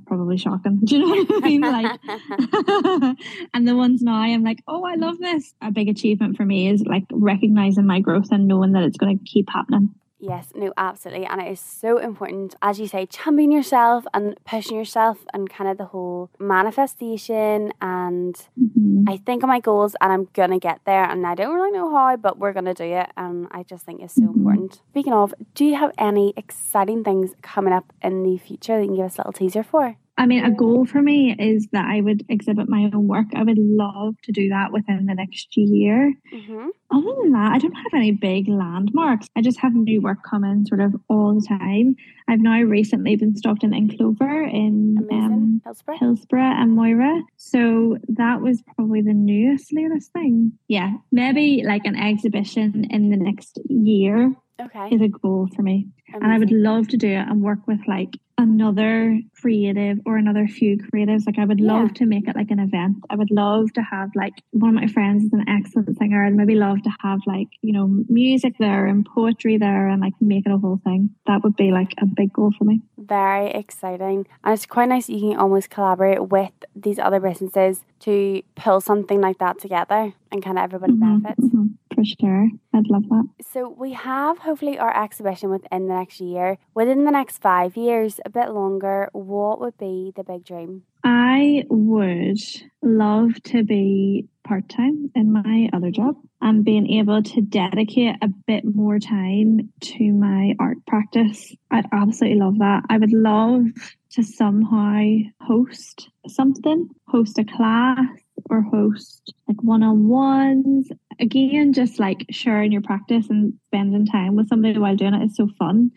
probably 0.06 0.36
shocking. 0.36 0.80
Do 0.84 0.96
you 0.96 1.02
know 1.02 1.08
what 1.08 1.44
I 1.44 1.46
mean? 1.46 1.60
Like, 1.60 2.00
and 3.54 3.68
the 3.68 3.76
ones 3.76 4.02
now 4.02 4.14
I'm 4.14 4.42
like, 4.42 4.62
oh, 4.66 4.84
I 4.84 4.94
love 4.94 5.18
this. 5.18 5.54
A 5.62 5.70
big 5.70 5.88
achievement 5.88 6.36
for 6.36 6.44
me 6.44 6.68
is 6.68 6.82
like 6.82 7.04
recognizing 7.10 7.86
my 7.86 8.00
growth 8.00 8.28
and 8.30 8.46
knowing 8.46 8.72
that 8.72 8.84
it's 8.84 8.96
going 8.96 9.18
to 9.18 9.24
keep 9.24 9.48
happening. 9.50 9.94
Yes, 10.20 10.52
no, 10.54 10.72
absolutely. 10.76 11.26
And 11.26 11.40
it 11.40 11.50
is 11.50 11.60
so 11.60 11.96
important, 11.98 12.54
as 12.60 12.78
you 12.78 12.86
say, 12.86 13.06
champion 13.06 13.50
yourself 13.50 14.04
and 14.12 14.38
pushing 14.44 14.76
yourself 14.76 15.18
and 15.32 15.48
kind 15.48 15.70
of 15.70 15.78
the 15.78 15.86
whole 15.86 16.30
manifestation. 16.38 17.72
And 17.80 18.34
mm-hmm. 18.60 19.04
I 19.08 19.16
think 19.16 19.42
of 19.42 19.48
my 19.48 19.60
goals 19.60 19.96
and 20.00 20.12
I'm 20.12 20.28
going 20.34 20.50
to 20.50 20.58
get 20.58 20.80
there. 20.84 21.04
And 21.04 21.26
I 21.26 21.34
don't 21.34 21.54
really 21.54 21.72
know 21.72 21.90
how, 21.90 22.16
but 22.16 22.38
we're 22.38 22.52
going 22.52 22.66
to 22.66 22.74
do 22.74 22.84
it. 22.84 23.10
And 23.16 23.48
I 23.50 23.62
just 23.62 23.86
think 23.86 24.02
it's 24.02 24.14
so 24.14 24.22
mm-hmm. 24.22 24.38
important. 24.38 24.82
Speaking 24.90 25.14
of, 25.14 25.34
do 25.54 25.64
you 25.64 25.76
have 25.76 25.92
any 25.96 26.34
exciting 26.36 27.02
things 27.02 27.34
coming 27.40 27.72
up 27.72 27.92
in 28.02 28.22
the 28.22 28.36
future 28.36 28.76
that 28.76 28.82
you 28.82 28.88
can 28.88 28.96
give 28.96 29.06
us 29.06 29.16
a 29.16 29.20
little 29.20 29.32
teaser 29.32 29.62
for? 29.62 29.96
I 30.18 30.26
mean, 30.26 30.44
a 30.44 30.50
goal 30.50 30.84
for 30.84 31.00
me 31.00 31.34
is 31.38 31.68
that 31.72 31.86
I 31.86 32.02
would 32.02 32.26
exhibit 32.28 32.68
my 32.68 32.90
own 32.92 33.08
work. 33.08 33.28
I 33.34 33.42
would 33.42 33.58
love 33.58 34.16
to 34.24 34.32
do 34.32 34.50
that 34.50 34.70
within 34.70 35.06
the 35.06 35.14
next 35.14 35.56
year. 35.56 36.12
Mm-hmm. 36.32 36.68
Other 36.92 37.22
than 37.22 37.32
that, 37.32 37.52
I 37.52 37.58
don't 37.58 37.72
have 37.72 37.94
any 37.94 38.10
big 38.10 38.46
landmarks. 38.48 39.28
I 39.34 39.40
just 39.40 39.60
have 39.60 39.74
new 39.74 40.02
work 40.02 40.18
coming 40.28 40.66
sort 40.66 40.82
of 40.82 40.94
all 41.08 41.34
the 41.34 41.46
time. 41.46 41.96
I've 42.28 42.40
now 42.40 42.60
recently 42.60 43.16
been 43.16 43.34
stocked 43.34 43.64
in 43.64 43.96
Clover 43.96 44.44
in 44.44 45.08
um, 45.10 45.62
Hillsborough. 45.64 45.98
Hillsborough 45.98 46.60
and 46.60 46.72
Moira. 46.72 47.22
So 47.36 47.96
that 48.08 48.42
was 48.42 48.62
probably 48.74 49.00
the 49.00 49.14
newest, 49.14 49.72
latest 49.72 50.12
thing. 50.12 50.52
Yeah, 50.68 50.92
maybe 51.10 51.62
like 51.64 51.86
an 51.86 51.96
exhibition 51.96 52.86
in 52.90 53.10
the 53.10 53.16
next 53.16 53.58
year 53.68 54.34
okay. 54.60 54.88
is 54.94 55.00
a 55.00 55.08
goal 55.08 55.48
for 55.54 55.62
me. 55.62 55.88
Amazing. 56.08 56.22
And 56.22 56.32
I 56.32 56.38
would 56.38 56.52
love 56.52 56.88
to 56.88 56.96
do 56.96 57.08
it 57.08 57.26
and 57.28 57.40
work 57.40 57.66
with 57.66 57.80
like 57.86 58.18
another 58.40 59.20
creative 59.40 59.98
or 60.06 60.16
another 60.16 60.46
few 60.48 60.78
creatives. 60.78 61.26
Like 61.26 61.38
I 61.38 61.44
would 61.44 61.60
love 61.60 61.88
yeah. 61.88 61.98
to 61.98 62.06
make 62.06 62.28
it 62.28 62.36
like 62.36 62.50
an 62.50 62.58
event. 62.58 62.96
I 63.10 63.16
would 63.16 63.30
love 63.30 63.72
to 63.74 63.82
have 63.82 64.10
like 64.14 64.32
one 64.50 64.70
of 64.70 64.82
my 64.82 64.86
friends 64.86 65.24
is 65.24 65.32
an 65.32 65.44
excellent 65.48 65.96
singer 65.98 66.24
and 66.24 66.36
maybe 66.36 66.54
love 66.54 66.82
to 66.82 66.90
have 67.00 67.20
like, 67.26 67.48
you 67.62 67.72
know, 67.72 67.86
music 68.08 68.54
there 68.58 68.86
and 68.86 69.06
poetry 69.06 69.58
there 69.58 69.88
and 69.88 70.00
like 70.00 70.14
make 70.20 70.46
it 70.46 70.52
a 70.52 70.58
whole 70.58 70.80
thing. 70.84 71.10
That 71.26 71.42
would 71.44 71.56
be 71.56 71.70
like 71.70 71.92
a 72.00 72.06
big 72.06 72.32
goal 72.32 72.52
for 72.56 72.64
me. 72.64 72.80
Very 72.98 73.50
exciting. 73.50 74.26
And 74.42 74.54
it's 74.54 74.66
quite 74.66 74.88
nice 74.88 75.08
you 75.08 75.20
can 75.20 75.38
almost 75.38 75.70
collaborate 75.70 76.28
with 76.28 76.52
these 76.74 76.98
other 76.98 77.20
businesses 77.20 77.84
to 78.00 78.42
pull 78.54 78.80
something 78.80 79.20
like 79.20 79.38
that 79.38 79.58
together 79.58 80.14
and 80.32 80.42
kind 80.42 80.58
of 80.58 80.64
everybody 80.64 80.94
mm-hmm, 80.94 81.18
benefits. 81.18 81.44
Mm-hmm 81.44 81.66
for 82.00 82.04
sure. 82.20 82.48
I'd 82.72 82.88
love 82.88 83.08
that. 83.08 83.28
So 83.52 83.68
we 83.68 83.92
have 83.92 84.38
hopefully 84.38 84.78
our 84.78 85.02
exhibition 85.02 85.50
within 85.50 85.88
the 85.88 85.94
next 85.94 86.20
year. 86.20 86.58
Within 86.74 87.04
the 87.04 87.10
next 87.10 87.38
five 87.38 87.76
years, 87.76 88.20
a 88.24 88.30
bit 88.30 88.50
longer, 88.50 89.10
what 89.12 89.60
would 89.60 89.76
be 89.76 90.12
the 90.16 90.24
big 90.24 90.44
dream? 90.44 90.84
I 91.04 91.64
would 91.68 92.38
love 92.82 93.42
to 93.44 93.64
be 93.64 94.28
part 94.44 94.68
time 94.68 95.10
in 95.14 95.32
my 95.32 95.68
other 95.72 95.90
job 95.90 96.16
and 96.40 96.64
being 96.64 96.90
able 96.90 97.22
to 97.22 97.40
dedicate 97.40 98.16
a 98.22 98.28
bit 98.46 98.64
more 98.64 98.98
time 98.98 99.72
to 99.80 100.12
my 100.12 100.54
art 100.58 100.78
practice. 100.86 101.54
I'd 101.70 101.86
absolutely 101.92 102.40
love 102.40 102.58
that. 102.58 102.84
I 102.88 102.98
would 102.98 103.12
love 103.12 103.64
to 104.12 104.22
somehow 104.22 105.04
host 105.40 106.08
something, 106.26 106.88
host 107.08 107.38
a 107.38 107.44
class 107.44 108.08
or 108.48 108.62
host 108.62 109.34
like 109.46 109.62
one 109.62 109.82
on 109.82 110.08
ones. 110.08 110.88
Again, 111.20 111.72
just 111.72 111.98
like 111.98 112.26
sharing 112.30 112.72
your 112.72 112.82
practice 112.82 113.28
and 113.28 113.54
spending 113.66 114.06
time 114.06 114.36
with 114.36 114.48
somebody 114.48 114.78
while 114.78 114.96
doing 114.96 115.14
it 115.14 115.24
is 115.24 115.36
so 115.36 115.48
fun. 115.58 115.90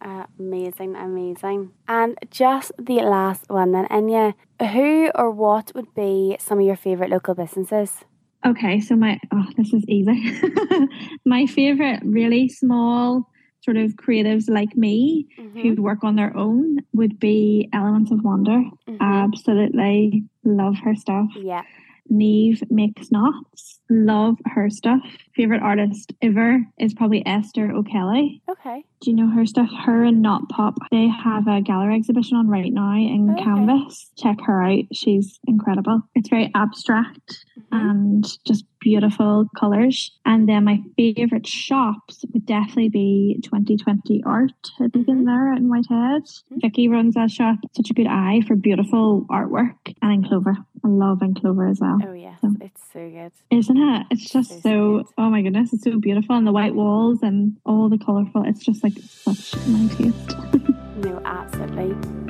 Uh, 0.00 0.24
amazing, 0.38 0.96
amazing. 0.96 1.70
And 1.88 2.18
just 2.30 2.72
the 2.78 2.96
last 2.96 3.44
one 3.48 3.72
then, 3.72 3.86
Eithne, 3.86 4.34
who 4.60 5.10
or 5.14 5.30
what 5.30 5.72
would 5.74 5.94
be 5.94 6.36
some 6.38 6.58
of 6.58 6.66
your 6.66 6.76
favourite 6.76 7.10
local 7.10 7.34
businesses? 7.34 8.04
Okay, 8.46 8.80
so 8.80 8.94
my, 8.96 9.18
oh, 9.32 9.46
this 9.56 9.72
is 9.72 9.82
easy. 9.88 10.38
my 11.24 11.46
favourite, 11.46 12.00
really 12.04 12.48
small 12.48 13.30
sort 13.62 13.78
of 13.78 13.92
creatives 13.92 14.50
like 14.50 14.76
me 14.76 15.26
mm-hmm. 15.38 15.60
who 15.60 15.82
work 15.82 16.04
on 16.04 16.16
their 16.16 16.36
own 16.36 16.78
would 16.92 17.18
be 17.18 17.70
Elements 17.72 18.10
of 18.10 18.22
Wonder. 18.22 18.62
Mm-hmm. 18.86 18.96
Absolutely 19.00 20.24
love 20.44 20.76
her 20.84 20.94
stuff. 20.94 21.28
Yeah. 21.34 21.62
Neve 22.08 22.62
makes 22.70 23.10
knots. 23.10 23.80
Love 23.90 24.36
her 24.46 24.70
stuff. 24.70 25.00
Favorite 25.34 25.62
artist 25.62 26.12
ever 26.22 26.64
is 26.78 26.94
probably 26.94 27.24
Esther 27.26 27.70
O'Kelly. 27.70 28.42
Okay. 28.48 28.84
Do 29.00 29.10
you 29.10 29.16
know 29.16 29.28
her 29.30 29.46
stuff? 29.46 29.68
Her 29.84 30.04
and 30.04 30.22
Not 30.22 30.48
Pop. 30.48 30.74
They 30.90 31.08
have 31.08 31.46
a 31.46 31.60
gallery 31.60 31.96
exhibition 31.96 32.36
on 32.36 32.48
right 32.48 32.72
now 32.72 32.94
in 32.94 33.30
okay. 33.30 33.42
Canvas. 33.42 34.10
Check 34.16 34.38
her 34.44 34.62
out. 34.62 34.84
She's 34.92 35.38
incredible. 35.46 36.02
It's 36.14 36.28
very 36.28 36.50
abstract. 36.54 37.44
And 37.74 38.24
just 38.46 38.64
beautiful 38.80 39.46
colors. 39.58 40.12
And 40.24 40.48
then 40.48 40.64
my 40.64 40.80
favorite 40.96 41.46
shops 41.46 42.24
would 42.32 42.46
definitely 42.46 42.90
be 42.90 43.40
2020 43.42 44.22
Art 44.26 44.52
the 44.78 44.88
mm-hmm. 44.88 45.24
there 45.24 45.52
in 45.54 45.68
Whitehead. 45.68 46.22
Mm-hmm. 46.22 46.56
Vicky 46.60 46.88
runs 46.88 47.14
that 47.14 47.30
shop. 47.30 47.58
Such 47.72 47.90
a 47.90 47.94
good 47.94 48.06
eye 48.06 48.42
for 48.46 48.56
beautiful 48.56 49.26
artwork. 49.30 49.74
And 50.02 50.12
in 50.12 50.24
Clover. 50.24 50.56
I 50.84 50.88
love 50.88 51.22
in 51.22 51.34
Clover 51.34 51.66
as 51.66 51.80
well. 51.80 51.98
Oh 52.06 52.12
yes, 52.12 52.38
so. 52.42 52.52
it's 52.60 52.82
so 52.92 53.08
good. 53.08 53.32
Isn't 53.50 53.78
it? 53.78 54.06
It's 54.10 54.28
just 54.28 54.50
so, 54.50 54.58
so 54.62 55.08
oh 55.16 55.30
my 55.30 55.40
goodness, 55.40 55.72
it's 55.72 55.84
so 55.84 55.98
beautiful 55.98 56.36
and 56.36 56.46
the 56.46 56.52
white 56.52 56.74
walls 56.74 57.20
and 57.22 57.56
all 57.64 57.88
the 57.88 57.98
colourful. 57.98 58.44
It's 58.44 58.62
just 58.62 58.84
like 58.84 58.92
such 58.98 59.56
my 59.66 59.88
taste. 59.88 60.36
no, 60.96 61.22
absolutely. 61.24 61.53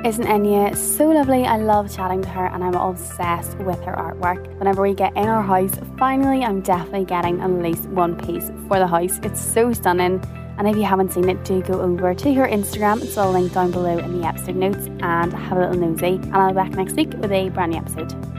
Isn't 0.05 0.25
Eithne 0.25 0.77
so 0.77 1.09
lovely? 1.09 1.45
I 1.45 1.57
love 1.57 1.95
chatting 1.95 2.23
to 2.23 2.29
her 2.29 2.47
and 2.47 2.63
I'm 2.63 2.75
obsessed 2.75 3.57
with 3.59 3.81
her 3.83 3.93
artwork. 3.93 4.47
Whenever 4.59 4.83
we 4.83 4.95
get 4.95 5.17
in 5.17 5.27
our 5.27 5.43
house, 5.43 5.75
finally 5.97 6.45
I'm 6.45 6.61
definitely 6.61 7.05
getting 7.05 7.41
at 7.41 7.51
least 7.51 7.85
one 7.87 8.17
piece 8.17 8.51
for 8.69 8.79
the 8.79 8.87
house. 8.87 9.19
It's 9.23 9.41
so 9.41 9.73
stunning. 9.73 10.23
And 10.59 10.69
if 10.69 10.77
you 10.77 10.85
haven't 10.85 11.13
seen 11.13 11.29
it, 11.29 11.45
do 11.45 11.63
go 11.63 11.81
over 11.81 12.15
to 12.15 12.35
her 12.35 12.47
Instagram. 12.47 13.03
It's 13.03 13.17
all 13.17 13.33
linked 13.33 13.55
down 13.55 13.71
below 13.71 13.99
in 13.99 14.21
the 14.21 14.27
episode 14.27 14.57
notes 14.57 14.87
and 15.01 15.33
have 15.33 15.59
a 15.59 15.61
little 15.61 15.77
nosy. 15.77 16.15
And 16.15 16.37
I'll 16.37 16.51
be 16.51 16.55
back 16.55 16.73
next 16.73 16.95
week 16.97 17.13
with 17.15 17.33
a 17.33 17.49
brand 17.49 17.73
new 17.73 17.79
episode. 17.79 18.34